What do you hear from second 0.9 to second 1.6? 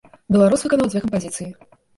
дзве кампазіцыі.